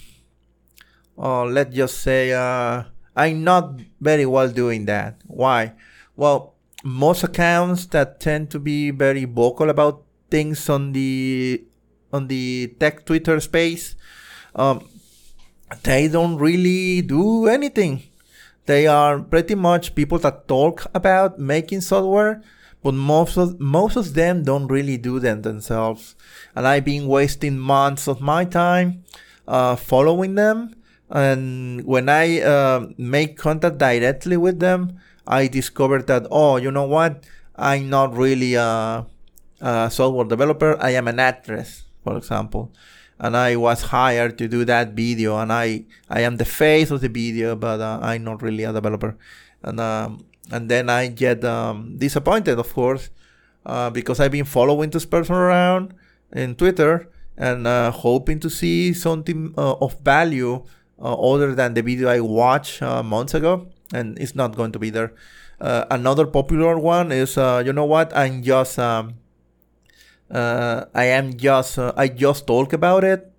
uh, 1.17 1.45
let's 1.45 1.75
just 1.75 2.01
say 2.01 2.33
uh, 2.33 2.83
I'm 3.15 3.43
not 3.43 3.79
very 4.01 4.25
well 4.25 4.49
doing 4.49 4.85
that. 4.85 5.21
Why? 5.27 5.73
Well, 6.15 6.55
most 6.83 7.23
accounts 7.23 7.85
that 7.87 8.19
tend 8.19 8.49
to 8.51 8.59
be 8.59 8.89
very 8.91 9.25
vocal 9.25 9.69
about 9.69 10.03
things 10.31 10.69
on 10.69 10.93
the 10.93 11.63
on 12.11 12.27
the 12.27 12.73
tech 12.79 13.05
Twitter 13.05 13.39
space 13.39 13.95
um, 14.55 14.87
they 15.83 16.07
don't 16.07 16.37
really 16.37 17.01
do 17.01 17.47
anything. 17.47 18.03
They 18.65 18.87
are 18.87 19.19
pretty 19.19 19.55
much 19.55 19.95
people 19.95 20.19
that 20.19 20.47
talk 20.47 20.87
about 20.93 21.37
making 21.39 21.81
software, 21.81 22.41
but 22.81 22.93
most 22.93 23.37
of 23.37 23.59
most 23.59 23.95
of 23.97 24.13
them 24.13 24.43
don't 24.43 24.67
really 24.67 24.97
do 24.97 25.19
them 25.19 25.41
themselves. 25.41 26.15
And 26.55 26.67
I've 26.67 26.85
been 26.85 27.07
wasting 27.07 27.59
months 27.59 28.07
of 28.07 28.21
my 28.21 28.45
time 28.45 29.03
uh, 29.47 29.75
following 29.75 30.35
them. 30.35 30.75
And 31.09 31.85
when 31.85 32.07
I 32.09 32.41
uh, 32.41 32.87
make 32.97 33.37
contact 33.37 33.77
directly 33.77 34.37
with 34.37 34.59
them, 34.59 34.97
I 35.27 35.47
discovered 35.47 36.07
that 36.07 36.27
oh, 36.31 36.55
you 36.57 36.71
know 36.71 36.87
what? 36.87 37.25
I'm 37.55 37.89
not 37.89 38.15
really 38.15 38.55
a, 38.55 39.05
a 39.61 39.91
software 39.91 40.25
developer. 40.25 40.77
I 40.81 40.91
am 40.91 41.07
an 41.07 41.19
actress, 41.19 41.83
for 42.03 42.17
example 42.17 42.71
and 43.19 43.37
I 43.37 43.55
was 43.55 43.83
hired 43.83 44.37
to 44.37 44.47
do 44.47 44.65
that 44.65 44.93
video, 44.93 45.37
and 45.37 45.51
I 45.51 45.85
I 46.09 46.21
am 46.21 46.37
the 46.37 46.45
face 46.45 46.91
of 46.91 47.01
the 47.01 47.09
video, 47.09 47.55
but 47.55 47.79
uh, 47.79 47.99
I'm 48.01 48.23
not 48.23 48.41
really 48.41 48.63
a 48.63 48.73
developer, 48.73 49.15
and 49.61 49.79
um, 49.79 50.25
and 50.51 50.69
then 50.69 50.89
I 50.89 51.07
get 51.07 51.43
um, 51.45 51.97
disappointed, 51.97 52.59
of 52.59 52.73
course, 52.73 53.09
uh, 53.65 53.89
because 53.89 54.19
I've 54.19 54.31
been 54.31 54.45
following 54.45 54.89
this 54.89 55.05
person 55.05 55.35
around 55.35 55.93
in 56.31 56.55
Twitter 56.55 57.09
and 57.37 57.65
uh, 57.65 57.91
hoping 57.91 58.39
to 58.39 58.49
see 58.49 58.93
something 58.93 59.53
uh, 59.57 59.73
of 59.81 59.99
value 60.01 60.63
uh, 61.01 61.13
other 61.13 61.55
than 61.55 61.73
the 61.73 61.81
video 61.81 62.09
I 62.09 62.19
watched 62.19 62.81
uh, 62.81 63.01
months 63.01 63.33
ago, 63.33 63.67
and 63.93 64.19
it's 64.19 64.35
not 64.35 64.55
going 64.55 64.71
to 64.73 64.79
be 64.79 64.89
there. 64.89 65.13
Another 65.59 66.27
popular 66.27 66.77
one 66.77 67.11
is, 67.13 67.37
you 67.37 67.71
know 67.71 67.85
what? 67.85 68.11
I'm 68.15 68.43
just, 68.43 68.77
um, 68.77 69.15
I 70.33 71.05
am 71.05 71.33
just, 71.35 71.77
I 71.77 72.07
just 72.07 72.47
talk 72.47 72.73
about 72.73 73.03
it. 73.03 73.31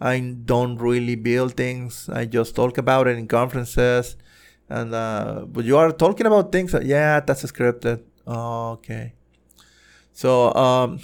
I 0.00 0.18
don't 0.44 0.76
really 0.76 1.14
build 1.14 1.56
things. 1.56 2.08
I 2.12 2.26
just 2.26 2.54
talk 2.54 2.78
about 2.78 3.06
it 3.06 3.16
in 3.16 3.28
conferences, 3.28 4.16
and 4.68 4.90
but 4.90 5.64
you 5.64 5.76
are 5.78 5.92
talking 5.92 6.26
about 6.26 6.52
things. 6.52 6.72
That, 6.72 6.84
yeah, 6.84 7.20
that's 7.20 7.44
scripted. 7.44 8.02
Okay. 8.26 9.14
So 10.12 10.52
um, 10.54 10.98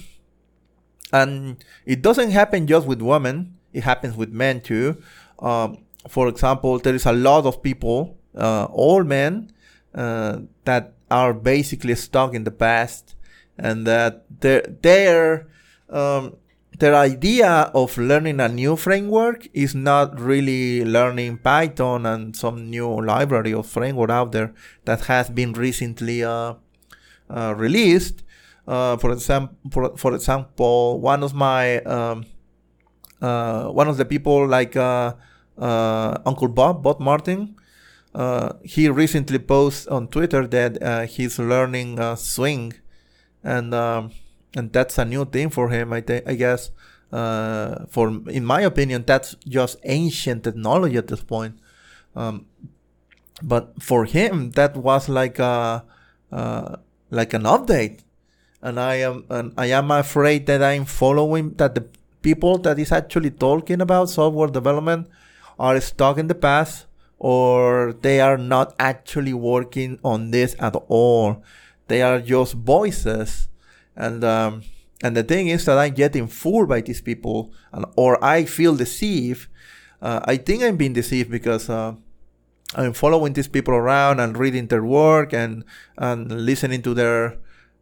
and 1.11 1.63
it 1.85 2.01
doesn't 2.01 2.31
happen 2.31 2.67
just 2.67 2.85
with 2.85 3.01
women; 3.01 3.57
it 3.73 3.83
happens 3.83 4.15
with 4.15 4.29
men 4.29 4.61
too. 4.61 5.01
Um, 5.39 5.85
for 6.07 6.27
example, 6.27 6.79
there 6.79 6.95
is 6.95 7.05
a 7.05 7.13
lot 7.13 7.45
of 7.45 7.61
people, 7.61 8.17
uh, 8.35 8.65
all 8.65 9.03
men, 9.03 9.51
uh, 9.93 10.39
that 10.65 10.93
are 11.09 11.33
basically 11.33 11.95
stuck 11.95 12.33
in 12.33 12.43
the 12.43 12.51
past, 12.51 13.15
and 13.61 13.85
that 13.87 14.25
their 14.41 14.61
their 14.81 15.47
um, 15.89 16.35
their 16.81 16.95
idea 16.95 17.69
of 17.75 17.95
learning 17.97 18.39
a 18.39 18.49
new 18.49 18.75
framework 18.75 19.47
is 19.53 19.75
not 19.75 20.19
really 20.19 20.83
learning 20.83 21.37
Python 21.37 22.07
and 22.07 22.35
some 22.35 22.69
new 22.71 22.89
library 23.05 23.53
or 23.53 23.63
framework 23.63 24.09
out 24.09 24.31
there 24.31 24.51
that 24.85 25.01
has 25.01 25.29
been 25.29 25.53
recently 25.53 26.23
uh, 26.23 26.55
uh 27.29 27.53
released, 27.55 28.23
uh, 28.67 28.97
for 28.97 29.11
example, 29.11 29.55
for, 29.69 29.95
for 29.95 30.15
example, 30.15 30.99
one 30.99 31.21
of 31.23 31.33
my 31.35 31.79
um, 31.81 32.25
uh, 33.21 33.65
one 33.65 33.87
of 33.87 33.97
the 33.97 34.05
people 34.05 34.47
like 34.47 34.75
uh, 34.75 35.13
uh 35.59 36.17
Uncle 36.25 36.47
Bob, 36.47 36.81
Bob 36.81 36.99
Martin, 36.99 37.55
he 38.63 38.89
recently 38.89 39.37
posted 39.37 39.93
on 39.93 40.07
Twitter 40.07 40.47
that 40.47 41.09
he's 41.09 41.37
learning 41.37 41.99
swing, 42.15 42.73
and 43.43 43.73
um, 43.73 44.11
and 44.55 44.71
that's 44.71 44.97
a 44.97 45.05
new 45.05 45.25
thing 45.25 45.49
for 45.49 45.69
him. 45.69 45.93
I 45.93 46.01
think 46.01 46.27
I 46.27 46.35
guess. 46.35 46.71
for 47.89 48.07
in 48.29 48.45
my 48.45 48.61
opinion, 48.61 49.03
that's 49.05 49.35
just 49.47 49.77
ancient 49.83 50.43
technology 50.43 50.97
at 50.97 51.07
this 51.07 51.23
point. 51.23 51.59
Um, 52.15 52.45
but 53.41 53.81
for 53.81 54.05
him, 54.05 54.51
that 54.51 54.77
was 54.77 55.09
like 55.09 55.39
a 55.39 55.83
like 57.11 57.33
an 57.33 57.43
update 57.43 57.99
and 58.61 58.79
I 58.79 58.95
am 58.95 59.25
and 59.29 59.53
I 59.57 59.67
am 59.67 59.91
afraid 59.91 60.45
that 60.45 60.63
I'm 60.63 60.85
following 60.85 61.53
that 61.55 61.75
the 61.75 61.85
people 62.21 62.57
that 62.59 62.77
is 62.77 62.91
actually 62.91 63.31
talking 63.31 63.81
about 63.81 64.09
software 64.09 64.47
development 64.47 65.07
are 65.59 65.79
stuck 65.81 66.17
in 66.17 66.27
the 66.27 66.35
past 66.35 66.85
or 67.17 67.93
they 68.01 68.19
are 68.21 68.37
not 68.37 68.73
actually 68.79 69.33
working 69.33 69.99
on 70.03 70.31
this 70.31 70.55
at 70.59 70.75
all. 70.87 71.43
They 71.91 72.01
are 72.01 72.21
just 72.21 72.53
voices, 72.53 73.49
and 73.97 74.23
um, 74.23 74.63
and 75.03 75.11
the 75.11 75.23
thing 75.23 75.49
is 75.49 75.65
that 75.65 75.77
I'm 75.77 75.93
getting 75.93 76.27
fooled 76.27 76.69
by 76.69 76.79
these 76.79 77.01
people, 77.01 77.51
and 77.73 77.83
or 77.97 78.15
I 78.23 78.45
feel 78.45 78.75
deceived. 78.77 79.49
Uh, 80.01 80.21
I 80.23 80.37
think 80.37 80.63
I'm 80.63 80.77
being 80.77 80.93
deceived 80.93 81.29
because 81.29 81.69
uh, 81.69 81.95
I'm 82.75 82.93
following 82.93 83.33
these 83.33 83.49
people 83.49 83.73
around 83.73 84.21
and 84.21 84.37
reading 84.37 84.67
their 84.67 84.85
work 84.85 85.33
and 85.33 85.65
and 85.97 86.31
listening 86.31 86.81
to 86.83 86.93
their 86.93 87.35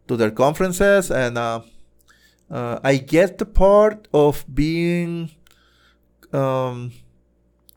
to 0.08 0.16
their 0.16 0.32
conferences, 0.32 1.08
and 1.12 1.38
uh, 1.38 1.60
uh, 2.50 2.80
I 2.82 2.96
get 2.96 3.38
the 3.38 3.46
part 3.46 4.08
of 4.12 4.44
being, 4.52 5.30
um, 6.32 6.90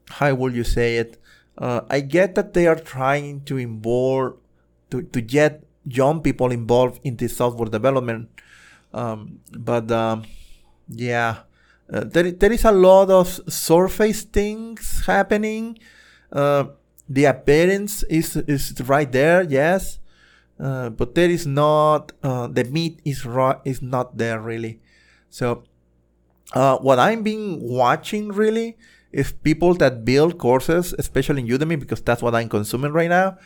how 0.10 0.34
will 0.34 0.56
you 0.56 0.64
say 0.64 0.98
it? 0.98 1.22
Uh, 1.60 1.82
I 1.92 2.00
get 2.00 2.34
that 2.34 2.56
they 2.56 2.66
are 2.66 2.80
trying 2.80 3.42
to 3.46 3.58
involve, 3.58 4.40
to, 4.90 5.04
to 5.04 5.22
get 5.22 5.64
young 5.86 6.22
people 6.22 6.52
involved 6.52 7.00
in 7.04 7.16
this 7.16 7.38
software 7.38 7.70
development. 7.70 8.30
Um, 8.94 9.40
but 9.52 9.92
um, 9.92 10.24
yeah, 10.88 11.38
uh, 11.92 12.04
there, 12.06 12.32
there 12.32 12.52
is 12.52 12.66
a 12.66 12.72
lot 12.72 13.10
of 13.10 13.28
surface 13.52 14.24
things 14.24 15.04
happening. 15.06 15.78
Uh, 16.32 16.66
the 17.10 17.26
appearance 17.26 18.04
is, 18.04 18.36
is 18.36 18.74
right 18.86 19.12
there, 19.12 19.44
yes. 19.44 20.00
Uh, 20.60 20.90
but 20.90 21.16
there 21.16 21.30
is 21.30 21.48
not 21.48 22.12
uh, 22.22 22.48
the 22.48 22.64
meat 22.64 23.02
is 23.04 23.26
raw 23.26 23.60
is 23.66 23.82
not 23.82 24.18
there 24.18 24.40
really. 24.40 24.80
So 25.30 25.64
uh, 26.54 26.78
what 26.78 27.00
I'm 27.00 27.24
being 27.24 27.60
watching 27.62 28.30
really 28.30 28.78
is 29.12 29.32
people 29.32 29.74
that 29.76 30.06
build 30.06 30.38
courses, 30.38 30.94
especially 30.98 31.42
in 31.42 31.48
Udemy, 31.48 31.80
because 31.80 32.02
that's 32.02 32.22
what 32.22 32.36
I'm 32.36 32.50
consuming 32.50 32.94
right 32.94 33.10
now. 33.10 33.38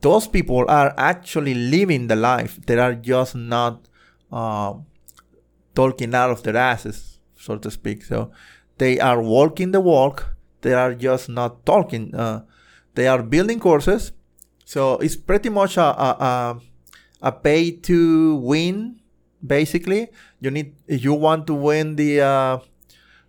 Those 0.00 0.28
people 0.28 0.64
are 0.68 0.94
actually 0.96 1.54
living 1.54 2.06
the 2.06 2.16
life. 2.16 2.58
They 2.66 2.78
are 2.78 2.94
just 2.94 3.34
not 3.34 3.88
uh, 4.30 4.74
talking 5.74 6.14
out 6.14 6.30
of 6.30 6.42
their 6.42 6.56
asses, 6.56 7.18
so 7.36 7.56
to 7.58 7.70
speak. 7.70 8.04
So 8.04 8.30
they 8.78 9.00
are 9.00 9.20
walking 9.20 9.72
the 9.72 9.80
walk. 9.80 10.36
They 10.60 10.74
are 10.74 10.94
just 10.94 11.28
not 11.28 11.64
talking. 11.64 12.14
Uh, 12.14 12.42
they 12.94 13.08
are 13.08 13.22
building 13.22 13.60
courses 13.60 14.12
so 14.66 14.98
it's 14.98 15.14
pretty 15.14 15.48
much 15.48 15.76
a, 15.76 15.84
a, 15.84 16.10
a, 16.18 16.60
a 17.22 17.32
pay 17.32 17.70
to 17.70 18.34
win, 18.34 19.00
basically. 19.46 20.08
You 20.40 20.50
need, 20.50 20.74
if 20.88 21.04
you 21.04 21.14
want 21.14 21.46
to 21.46 21.54
win 21.54 21.94
the, 21.94 22.20
uh, 22.20 22.58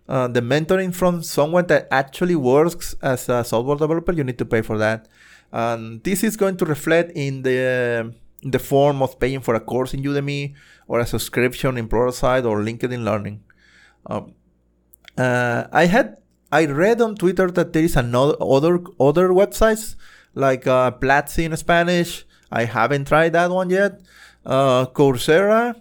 uh, 0.08 0.26
the 0.26 0.40
mentoring 0.40 0.92
from 0.92 1.22
someone 1.22 1.68
that 1.68 1.86
actually 1.92 2.34
works 2.34 2.96
as 3.00 3.28
a 3.28 3.44
software 3.44 3.76
developer, 3.76 4.12
you 4.12 4.24
need 4.24 4.36
to 4.38 4.44
pay 4.44 4.62
for 4.62 4.78
that. 4.78 5.06
And 5.52 6.02
this 6.02 6.22
is 6.22 6.36
going 6.36 6.56
to 6.58 6.64
reflect 6.64 7.12
in 7.14 7.42
the 7.42 8.14
in 8.42 8.50
the 8.50 8.58
form 8.58 9.02
of 9.02 9.18
paying 9.18 9.40
for 9.40 9.54
a 9.54 9.60
course 9.60 9.94
in 9.94 10.02
Udemy 10.02 10.54
or 10.86 11.00
a 11.00 11.06
subscription 11.06 11.76
in 11.76 11.88
Pluralsight 11.88 12.44
or 12.44 12.60
LinkedIn 12.60 13.02
Learning. 13.02 13.42
Um, 14.06 14.34
uh, 15.16 15.64
I 15.72 15.86
had 15.86 16.18
I 16.52 16.66
read 16.66 17.00
on 17.00 17.16
Twitter 17.16 17.50
that 17.50 17.72
there 17.72 17.82
is 17.82 17.96
another 17.96 18.36
other 18.40 18.80
other 19.00 19.30
websites 19.30 19.96
like 20.34 20.66
uh, 20.66 20.92
Platzi 20.92 21.44
in 21.44 21.56
Spanish. 21.56 22.24
I 22.50 22.64
haven't 22.64 23.08
tried 23.08 23.32
that 23.32 23.50
one 23.50 23.70
yet. 23.70 24.00
Uh, 24.46 24.86
Coursera. 24.86 25.74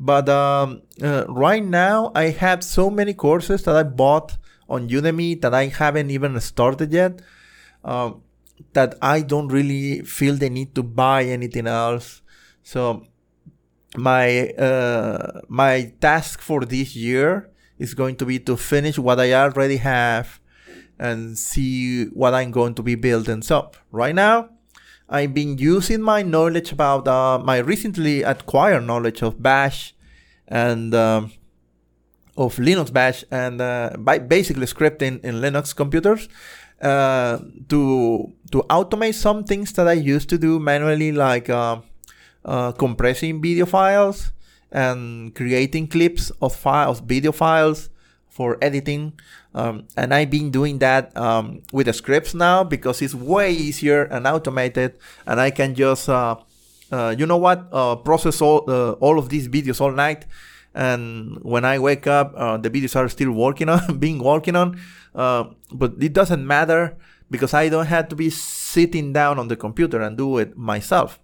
But 0.00 0.28
um, 0.28 0.82
uh, 1.02 1.24
right 1.28 1.64
now, 1.64 2.12
I 2.14 2.28
have 2.30 2.62
so 2.62 2.88
many 2.88 3.14
courses 3.14 3.64
that 3.64 3.74
I 3.74 3.82
bought 3.82 4.36
on 4.68 4.88
Udemy 4.88 5.40
that 5.40 5.52
I 5.54 5.66
haven't 5.66 6.10
even 6.10 6.38
started 6.40 6.92
yet. 6.92 7.20
Um, 7.82 8.22
that 8.72 8.96
I 9.02 9.22
don't 9.22 9.48
really 9.48 10.02
feel 10.02 10.36
the 10.36 10.50
need 10.50 10.74
to 10.74 10.82
buy 10.82 11.24
anything 11.24 11.66
else. 11.66 12.22
So 12.62 13.06
my 13.96 14.50
uh, 14.50 15.40
my 15.48 15.92
task 16.00 16.40
for 16.40 16.64
this 16.64 16.94
year 16.94 17.50
is 17.78 17.94
going 17.94 18.16
to 18.16 18.26
be 18.26 18.38
to 18.40 18.56
finish 18.56 18.98
what 18.98 19.20
I 19.20 19.32
already 19.32 19.78
have 19.78 20.40
and 20.98 21.38
see 21.38 22.06
what 22.06 22.34
I'm 22.34 22.50
going 22.50 22.74
to 22.74 22.82
be 22.82 22.96
building. 22.96 23.42
So 23.42 23.70
right 23.92 24.14
now, 24.14 24.50
I've 25.08 25.32
been 25.32 25.56
using 25.56 26.02
my 26.02 26.22
knowledge 26.22 26.72
about 26.72 27.06
uh, 27.08 27.38
my 27.38 27.58
recently 27.58 28.22
acquired 28.22 28.84
knowledge 28.84 29.22
of 29.22 29.42
Bash 29.42 29.94
and 30.48 30.94
um, 30.94 31.32
of 32.36 32.56
Linux 32.56 32.92
Bash 32.92 33.24
and 33.30 33.60
uh, 33.60 33.90
by 33.98 34.18
basically 34.18 34.66
scripting 34.66 35.22
in 35.24 35.36
Linux 35.36 35.74
computers 35.74 36.28
uh, 36.82 37.38
to 37.68 38.32
to 38.50 38.62
automate 38.70 39.14
some 39.14 39.44
things 39.44 39.72
that 39.72 39.88
I 39.88 39.94
used 39.94 40.28
to 40.30 40.38
do 40.38 40.58
manually, 40.58 41.12
like 41.12 41.50
uh, 41.50 41.80
uh, 42.44 42.72
compressing 42.72 43.42
video 43.42 43.66
files 43.66 44.32
and 44.70 45.34
creating 45.34 45.88
clips 45.88 46.30
of 46.40 46.54
files, 46.54 47.00
video 47.00 47.32
files 47.32 47.90
for 48.28 48.56
editing. 48.62 49.12
Um, 49.54 49.88
and 49.96 50.14
I've 50.14 50.30
been 50.30 50.50
doing 50.50 50.78
that 50.78 51.16
um, 51.16 51.62
with 51.72 51.86
the 51.86 51.92
scripts 51.92 52.34
now 52.34 52.62
because 52.62 53.02
it's 53.02 53.14
way 53.14 53.52
easier 53.52 54.04
and 54.04 54.26
automated, 54.26 54.94
and 55.26 55.40
I 55.40 55.50
can 55.50 55.74
just, 55.74 56.08
uh, 56.08 56.36
uh, 56.92 57.14
you 57.18 57.26
know 57.26 57.38
what, 57.38 57.66
uh, 57.72 57.96
process 57.96 58.40
all 58.40 58.58
all 59.00 59.18
of 59.18 59.28
these 59.28 59.48
videos 59.48 59.80
all 59.80 59.92
night. 59.92 60.26
And 60.78 61.42
when 61.42 61.64
I 61.64 61.78
wake 61.80 62.06
up, 62.06 62.32
uh, 62.36 62.56
the 62.56 62.70
videos 62.70 62.94
are 62.94 63.08
still 63.08 63.32
working 63.32 63.68
on, 63.68 63.98
being 64.04 64.22
working 64.22 64.54
on. 64.54 64.80
Uh, 65.14 65.50
but 65.72 65.94
it 65.98 66.12
doesn't 66.12 66.46
matter 66.46 66.96
because 67.30 67.52
I 67.52 67.68
don't 67.68 67.86
have 67.86 68.08
to 68.08 68.16
be 68.16 68.30
sitting 68.30 69.12
down 69.12 69.38
on 69.40 69.48
the 69.48 69.56
computer 69.56 70.00
and 70.00 70.16
do 70.16 70.38
it 70.38 70.56
myself. 70.56 71.18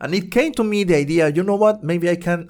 And 0.00 0.12
it 0.12 0.32
came 0.32 0.52
to 0.54 0.64
me 0.64 0.82
the 0.82 0.96
idea, 0.96 1.30
you 1.30 1.44
know 1.44 1.54
what, 1.54 1.84
maybe 1.84 2.10
I 2.10 2.16
can 2.16 2.48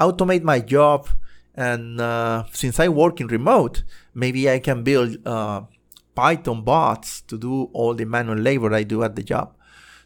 automate 0.00 0.42
my 0.42 0.60
job 0.60 1.10
and 1.58 2.00
uh, 2.00 2.44
since 2.52 2.78
I 2.78 2.86
work 2.88 3.20
in 3.20 3.26
remote, 3.26 3.82
maybe 4.14 4.48
I 4.48 4.60
can 4.60 4.84
build 4.84 5.18
uh, 5.26 5.62
Python 6.14 6.62
bots 6.62 7.20
to 7.22 7.36
do 7.36 7.64
all 7.72 7.94
the 7.94 8.04
manual 8.04 8.38
labor 8.38 8.72
I 8.72 8.84
do 8.84 9.02
at 9.02 9.16
the 9.16 9.24
job. 9.24 9.56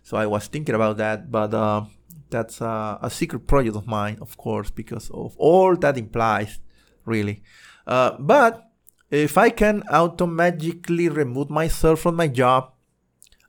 So 0.03 0.17
I 0.17 0.25
was 0.25 0.47
thinking 0.47 0.75
about 0.75 0.97
that, 0.97 1.31
but 1.31 1.53
uh, 1.53 1.85
That's 2.33 2.61
a, 2.61 2.99
a 3.01 3.11
secret 3.11 3.47
project 3.47 3.77
of 3.77 3.87
mine, 3.87 4.19
of 4.21 4.37
course, 4.37 4.71
because 4.71 5.11
of 5.11 5.37
all 5.39 5.77
that 5.77 5.97
implies, 5.97 6.59
really. 7.05 7.43
Uh, 7.87 8.17
but 8.19 8.71
if 9.11 9.39
I 9.39 9.51
can 9.51 9.85
automatically 9.91 11.09
remove 11.09 11.51
myself 11.51 12.01
from 12.01 12.17
my 12.17 12.29
job, 12.29 12.73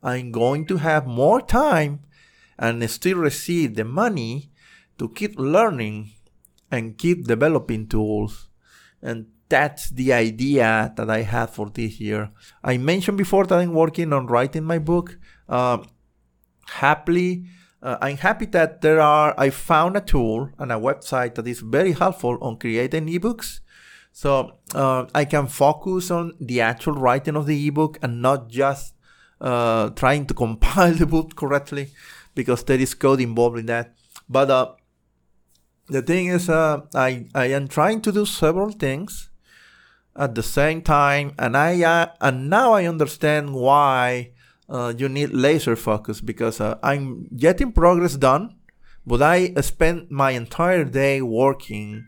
I'm 0.03 0.31
going 0.31 0.65
to 0.67 0.77
have 0.77 1.07
more 1.07 1.41
time 1.41 2.01
and 2.59 2.87
still 2.89 3.17
receive 3.17 3.75
the 3.75 3.85
money 3.85 4.51
to 4.97 5.09
keep 5.09 5.39
learning 5.39 6.11
and 6.69 6.97
keep 6.97 7.25
developing 7.25 7.87
tools. 7.87 8.49
And 9.01 9.27
that's 9.49 9.89
the 9.89 10.13
idea 10.13 10.93
that 10.97 11.09
I 11.09 11.21
had 11.21 11.49
for 11.51 11.69
this 11.69 11.99
year. 11.99 12.31
I 12.63 12.77
mentioned 12.77 13.17
before 13.17 13.45
that 13.45 13.59
I'm 13.59 13.73
working 13.73 14.11
on 14.11 14.27
writing 14.27 14.63
my 14.63 14.79
book. 14.79 15.17
Uh, 15.47 15.77
happily, 16.67 17.45
uh, 17.83 17.97
I'm 18.01 18.17
happy 18.17 18.45
that 18.47 18.81
there 18.81 19.01
are. 19.01 19.35
I 19.37 19.49
found 19.49 19.97
a 19.97 20.01
tool 20.01 20.49
and 20.57 20.71
a 20.71 20.75
website 20.75 21.35
that 21.35 21.45
is 21.45 21.59
very 21.59 21.91
helpful 21.91 22.37
on 22.41 22.57
creating 22.57 23.07
ebooks. 23.07 23.59
So 24.13 24.57
uh, 24.73 25.07
I 25.13 25.25
can 25.25 25.47
focus 25.47 26.09
on 26.09 26.33
the 26.39 26.61
actual 26.61 26.93
writing 26.93 27.35
of 27.35 27.45
the 27.45 27.67
ebook 27.67 27.97
and 28.01 28.21
not 28.21 28.47
just 28.47 28.93
uh, 29.41 29.89
trying 29.89 30.27
to 30.27 30.33
compile 30.43 30.93
the 30.93 31.05
book 31.05 31.35
correctly, 31.35 31.89
because 32.33 32.63
there 32.63 32.79
is 32.79 32.93
code 32.93 33.19
involved 33.19 33.59
in 33.59 33.65
that. 33.65 33.93
But 34.29 34.49
uh, 34.49 34.71
the 35.87 36.01
thing 36.01 36.27
is, 36.27 36.49
uh, 36.49 36.81
I 36.95 37.27
I 37.35 37.47
am 37.47 37.67
trying 37.67 37.99
to 38.01 38.13
do 38.13 38.25
several 38.25 38.71
things 38.71 39.29
at 40.15 40.35
the 40.35 40.43
same 40.43 40.81
time, 40.81 41.33
and 41.37 41.57
I 41.57 41.83
uh, 41.83 42.07
and 42.21 42.49
now 42.49 42.71
I 42.71 42.85
understand 42.85 43.53
why 43.53 44.31
uh, 44.69 44.93
you 44.97 45.09
need 45.09 45.33
laser 45.33 45.75
focus 45.75 46.21
because 46.21 46.61
uh, 46.61 46.77
I'm 46.81 47.27
getting 47.35 47.71
progress 47.71 48.15
done, 48.15 48.55
but 49.05 49.21
I 49.21 49.53
spend 49.61 50.09
my 50.09 50.31
entire 50.31 50.85
day 50.85 51.21
working, 51.21 52.05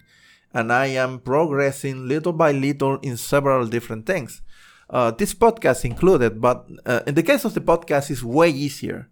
and 0.53 0.71
I 0.71 0.87
am 0.87 1.19
progressing 1.19 2.07
little 2.07 2.33
by 2.33 2.51
little 2.51 2.97
in 2.99 3.17
several 3.17 3.67
different 3.67 4.05
things. 4.05 4.41
Uh, 4.89 5.11
this 5.11 5.33
podcast 5.33 5.83
included, 5.83 6.39
but 6.39 6.67
uh, 6.85 7.01
in 7.07 7.15
the 7.15 7.23
case 7.23 7.43
of 7.43 7.53
the 7.53 7.61
podcast, 7.61 8.09
is 8.11 8.23
way 8.23 8.49
easier 8.49 9.09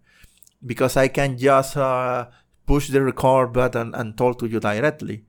because 0.64 0.96
I 0.96 1.08
can 1.08 1.36
just 1.36 1.76
uh, 1.76 2.28
push 2.66 2.88
the 2.88 3.02
record 3.02 3.52
button 3.52 3.94
and 3.94 4.16
talk 4.16 4.38
to 4.38 4.46
you 4.46 4.60
directly. 4.60 5.24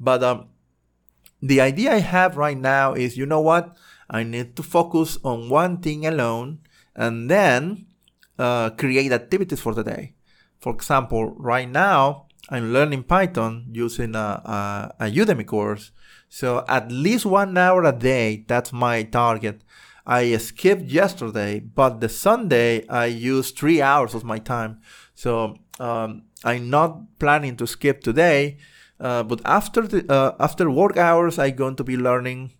But 0.00 0.24
um, 0.24 0.48
the 1.40 1.60
idea 1.60 1.92
I 1.92 2.00
have 2.00 2.36
right 2.36 2.58
now 2.58 2.94
is 2.94 3.16
you 3.16 3.26
know 3.26 3.40
what? 3.40 3.76
I 4.08 4.24
need 4.24 4.56
to 4.56 4.62
focus 4.62 5.18
on 5.22 5.48
one 5.48 5.78
thing 5.78 6.04
alone 6.04 6.60
and 7.00 7.30
then 7.30 7.86
uh, 8.38 8.70
create 8.70 9.12
activities 9.12 9.60
for 9.60 9.74
the 9.74 9.84
day. 9.84 10.14
For 10.60 10.72
example, 10.74 11.22
right 11.36 11.68
now 11.68 12.26
I'm 12.50 12.72
learning 12.72 13.04
Python 13.04 13.66
using 13.72 14.14
a, 14.14 14.28
a, 14.98 15.06
a 15.06 15.10
Udemy 15.10 15.46
course. 15.46 15.92
So 16.28 16.64
at 16.68 16.92
least 16.92 17.26
one 17.26 17.56
hour 17.56 17.84
a 17.84 17.92
day, 17.92 18.44
that's 18.46 18.72
my 18.72 19.02
target. 19.02 19.62
I 20.06 20.36
skipped 20.36 20.84
yesterday, 20.84 21.60
but 21.60 22.00
the 22.00 22.08
Sunday 22.08 22.86
I 22.88 23.06
used 23.06 23.56
three 23.56 23.80
hours 23.80 24.14
of 24.14 24.24
my 24.24 24.38
time. 24.38 24.80
So 25.14 25.56
um, 25.78 26.24
I'm 26.44 26.70
not 26.70 27.18
planning 27.18 27.56
to 27.56 27.66
skip 27.66 28.02
today 28.02 28.58
uh, 29.00 29.22
but 29.22 29.40
after 29.46 29.86
the 29.88 30.04
uh, 30.12 30.36
after 30.38 30.70
work 30.70 30.98
hours, 30.98 31.38
I'm 31.38 31.56
going 31.56 31.76
to 31.76 31.84
be 31.84 31.96
learning 31.96 32.52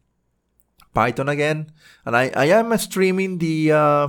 Python 0.94 1.28
again, 1.28 1.72
and 2.06 2.16
I, 2.16 2.32
I 2.34 2.46
am 2.46 2.76
streaming 2.78 3.38
the 3.38 3.72
uh, 3.72 4.08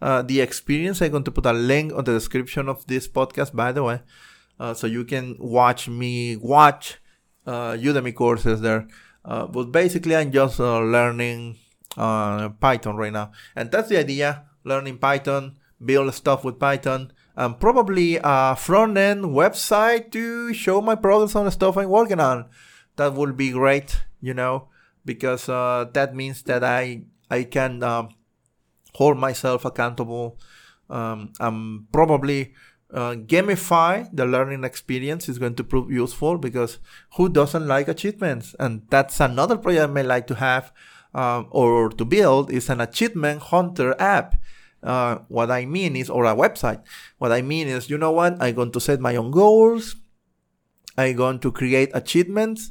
uh, 0.00 0.22
the 0.22 0.40
experience. 0.40 1.02
I'm 1.02 1.10
going 1.10 1.24
to 1.24 1.30
put 1.30 1.46
a 1.46 1.52
link 1.52 1.92
on 1.92 2.04
the 2.04 2.12
description 2.12 2.68
of 2.68 2.86
this 2.86 3.08
podcast, 3.08 3.54
by 3.54 3.72
the 3.72 3.82
way, 3.82 4.00
uh, 4.58 4.74
so 4.74 4.86
you 4.86 5.04
can 5.04 5.36
watch 5.38 5.88
me 5.88 6.36
watch 6.36 6.98
uh, 7.46 7.72
Udemy 7.72 8.14
courses 8.14 8.60
there. 8.60 8.88
Uh, 9.24 9.46
but 9.46 9.72
basically, 9.72 10.16
I'm 10.16 10.32
just 10.32 10.60
uh, 10.60 10.80
learning 10.80 11.56
uh, 11.96 12.50
Python 12.60 12.96
right 12.96 13.12
now, 13.12 13.32
and 13.56 13.70
that's 13.70 13.88
the 13.88 13.98
idea: 13.98 14.44
learning 14.64 14.98
Python, 14.98 15.58
build 15.84 16.12
stuff 16.14 16.44
with 16.44 16.58
Python, 16.58 17.12
and 17.36 17.58
probably 17.58 18.18
a 18.22 18.56
front 18.56 18.96
end 18.96 19.24
website 19.24 20.10
to 20.12 20.54
show 20.54 20.80
my 20.80 20.94
progress 20.94 21.34
on 21.34 21.44
the 21.44 21.50
stuff 21.50 21.76
I'm 21.76 21.90
working 21.90 22.20
on. 22.20 22.46
That 22.96 23.14
would 23.14 23.36
be 23.36 23.50
great, 23.50 24.02
you 24.20 24.34
know, 24.34 24.68
because 25.04 25.46
that 25.46 26.14
means 26.14 26.42
that 26.44 26.64
I 26.64 27.02
I 27.30 27.44
can 27.44 27.82
um, 27.82 28.08
hold 28.98 29.16
myself 29.18 29.64
accountable 29.64 30.38
um, 30.90 31.32
and 31.40 31.90
probably 31.92 32.54
uh, 32.92 33.14
gamify 33.32 34.08
the 34.12 34.26
learning 34.26 34.64
experience 34.64 35.28
is 35.28 35.38
going 35.38 35.54
to 35.54 35.64
prove 35.64 35.90
useful 35.90 36.38
because 36.38 36.78
who 37.16 37.28
doesn't 37.28 37.66
like 37.66 37.88
achievements? 37.88 38.54
And 38.58 38.82
that's 38.90 39.20
another 39.20 39.56
project 39.56 39.90
I 39.90 39.92
may 39.92 40.02
like 40.02 40.26
to 40.28 40.36
have 40.36 40.72
um, 41.14 41.48
or 41.50 41.90
to 41.90 42.04
build 42.04 42.50
is 42.52 42.68
an 42.68 42.80
achievement 42.80 43.42
hunter 43.42 43.94
app 43.98 44.36
uh, 44.82 45.18
what 45.28 45.50
I 45.50 45.66
mean 45.66 45.96
is, 45.96 46.08
or 46.08 46.24
a 46.24 46.34
website. 46.34 46.82
What 47.18 47.32
I 47.32 47.42
mean 47.42 47.66
is, 47.66 47.90
you 47.90 47.98
know 47.98 48.12
what? 48.12 48.40
I'm 48.40 48.54
going 48.54 48.72
to 48.72 48.80
set 48.80 49.00
my 49.00 49.16
own 49.16 49.30
goals. 49.30 49.96
I'm 50.96 51.16
going 51.16 51.40
to 51.40 51.52
create 51.52 51.90
achievements 51.94 52.70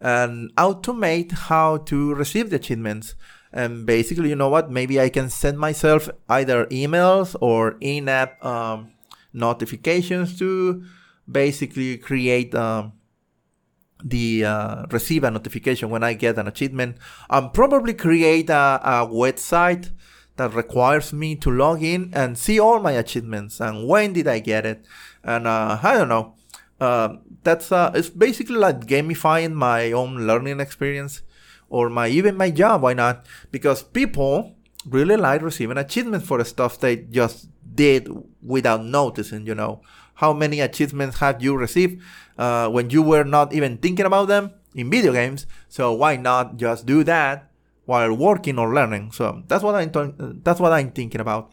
and 0.00 0.54
automate 0.56 1.32
how 1.32 1.78
to 1.78 2.14
receive 2.14 2.50
the 2.50 2.56
achievements. 2.56 3.14
And 3.56 3.86
basically, 3.86 4.28
you 4.28 4.36
know 4.36 4.50
what? 4.50 4.70
Maybe 4.70 5.00
I 5.00 5.08
can 5.08 5.30
send 5.30 5.58
myself 5.58 6.10
either 6.28 6.66
emails 6.66 7.34
or 7.40 7.78
in-app 7.80 8.44
um, 8.44 8.92
notifications 9.32 10.38
to 10.40 10.84
basically 11.24 11.96
create 11.96 12.54
um, 12.54 12.92
the 14.04 14.44
uh, 14.44 14.84
receive 14.90 15.24
a 15.24 15.30
notification 15.30 15.88
when 15.88 16.04
I 16.04 16.12
get 16.12 16.36
an 16.36 16.46
achievement. 16.46 16.98
And 17.30 17.50
probably 17.54 17.94
create 17.94 18.50
a, 18.50 18.78
a 18.84 19.08
website 19.08 19.90
that 20.36 20.52
requires 20.52 21.14
me 21.14 21.34
to 21.36 21.50
log 21.50 21.82
in 21.82 22.10
and 22.12 22.36
see 22.36 22.60
all 22.60 22.78
my 22.80 22.92
achievements 22.92 23.58
and 23.58 23.88
when 23.88 24.12
did 24.12 24.28
I 24.28 24.38
get 24.38 24.66
it. 24.66 24.84
And 25.24 25.46
uh, 25.46 25.78
I 25.82 25.94
don't 25.94 26.10
know. 26.10 26.34
Uh, 26.78 27.16
that's 27.42 27.72
uh, 27.72 27.90
it's 27.94 28.10
basically 28.10 28.56
like 28.56 28.84
gamifying 28.84 29.54
my 29.54 29.92
own 29.92 30.26
learning 30.26 30.60
experience 30.60 31.22
or 31.68 31.88
my 31.88 32.08
even 32.08 32.36
my 32.36 32.50
job. 32.50 32.82
Why 32.82 32.94
not? 32.94 33.26
Because 33.50 33.82
people 33.82 34.54
really 34.88 35.16
like 35.16 35.42
receiving 35.42 35.78
achievements 35.78 36.26
for 36.26 36.38
the 36.38 36.44
stuff 36.44 36.78
they 36.78 36.96
just 36.96 37.48
did 37.74 38.08
without 38.42 38.84
noticing. 38.84 39.46
You 39.46 39.54
know, 39.54 39.82
how 40.14 40.32
many 40.32 40.60
achievements 40.60 41.18
have 41.18 41.42
you 41.42 41.56
received 41.56 42.02
uh, 42.38 42.68
when 42.68 42.90
you 42.90 43.02
were 43.02 43.24
not 43.24 43.52
even 43.52 43.78
thinking 43.78 44.06
about 44.06 44.28
them 44.28 44.52
in 44.74 44.90
video 44.90 45.12
games? 45.12 45.46
So 45.68 45.92
why 45.92 46.16
not 46.16 46.56
just 46.56 46.86
do 46.86 47.04
that 47.04 47.50
while 47.86 48.12
working 48.12 48.58
or 48.58 48.74
learning. 48.74 49.12
So 49.12 49.42
that's 49.46 49.62
what 49.64 49.74
I'm 49.74 49.90
th- 49.90 50.14
that's 50.42 50.60
what 50.60 50.72
I'm 50.72 50.90
thinking 50.90 51.20
about. 51.20 51.52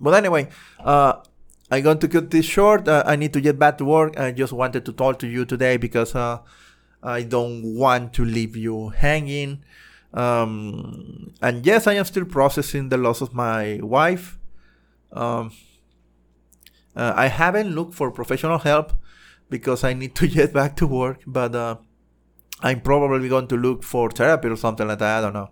But 0.00 0.14
anyway, 0.14 0.48
uh, 0.80 1.22
I'm 1.70 1.82
going 1.82 1.98
to 2.00 2.08
cut 2.08 2.30
this 2.30 2.44
short. 2.44 2.88
Uh, 2.88 3.04
I 3.06 3.16
need 3.16 3.32
to 3.34 3.40
get 3.40 3.58
back 3.58 3.78
to 3.78 3.84
work. 3.84 4.18
I 4.18 4.32
just 4.32 4.52
wanted 4.52 4.84
to 4.86 4.92
talk 4.92 5.18
to 5.20 5.28
you 5.28 5.44
today 5.44 5.76
because 5.76 6.14
uh, 6.14 6.38
I 7.02 7.22
don't 7.22 7.74
want 7.74 8.12
to 8.14 8.24
leave 8.24 8.56
you 8.56 8.90
hanging. 8.90 9.64
Um, 10.14 11.32
and 11.40 11.64
yes, 11.66 11.86
I 11.86 11.94
am 11.94 12.04
still 12.04 12.24
processing 12.24 12.88
the 12.90 12.96
loss 12.96 13.20
of 13.20 13.34
my 13.34 13.80
wife. 13.82 14.38
Um, 15.12 15.52
uh, 16.94 17.12
I 17.16 17.26
haven't 17.26 17.74
looked 17.74 17.94
for 17.94 18.10
professional 18.10 18.58
help 18.58 18.92
because 19.48 19.84
I 19.84 19.94
need 19.94 20.14
to 20.16 20.26
get 20.38 20.52
back 20.52 20.76
to 20.76 20.86
work, 20.86 21.22
but 21.26 21.54
uh, 21.54 21.76
I'm 22.60 22.80
probably 22.80 23.28
going 23.28 23.48
to 23.48 23.56
look 23.56 23.82
for 23.82 24.10
therapy 24.10 24.48
or 24.48 24.56
something 24.56 24.86
like 24.86 24.98
that. 24.98 25.18
I 25.18 25.20
don't 25.20 25.32
know. 25.32 25.50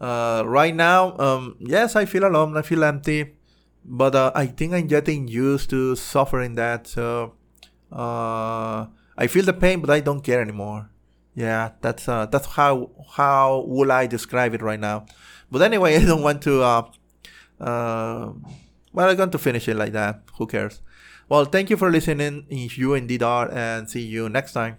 Uh, 0.00 0.44
right 0.46 0.74
now, 0.74 1.16
um, 1.18 1.56
yes, 1.58 1.96
I 1.96 2.04
feel 2.04 2.24
alone. 2.24 2.56
I 2.56 2.62
feel 2.62 2.84
empty, 2.84 3.34
but 3.84 4.14
uh, 4.14 4.30
I 4.34 4.46
think 4.46 4.72
I'm 4.72 4.86
getting 4.86 5.26
used 5.26 5.70
to 5.70 5.96
suffering 5.96 6.54
that. 6.54 6.86
So 6.86 7.34
uh, 7.90 8.86
I 9.18 9.26
feel 9.26 9.44
the 9.44 9.52
pain, 9.52 9.80
but 9.80 9.90
I 9.90 9.98
don't 9.98 10.22
care 10.22 10.40
anymore. 10.40 10.90
Yeah, 11.34 11.72
that's 11.80 12.08
uh, 12.08 12.26
that's 12.26 12.46
how 12.46 12.90
how 13.16 13.64
will 13.66 13.90
I 13.90 14.06
describe 14.06 14.54
it 14.54 14.62
right 14.62 14.78
now. 14.78 15.06
But 15.50 15.62
anyway, 15.62 15.96
I 16.02 16.04
don't 16.04 16.22
want 16.22 16.40
to. 16.42 16.62
Uh, 16.62 16.82
uh, 17.60 18.32
well, 18.92 19.10
I'm 19.10 19.16
going 19.16 19.30
to 19.30 19.38
finish 19.38 19.68
it 19.68 19.76
like 19.76 19.92
that. 19.92 20.22
Who 20.38 20.46
cares? 20.46 20.80
Well, 21.28 21.44
thank 21.44 21.68
you 21.68 21.76
for 21.76 21.90
listening. 21.90 22.46
If 22.48 22.78
you 22.78 22.94
indeed 22.94 23.22
are, 23.22 23.50
and 23.52 23.90
see 23.90 24.02
you 24.02 24.28
next 24.28 24.52
time. 24.52 24.78